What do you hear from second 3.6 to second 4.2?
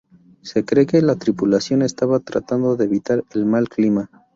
clima.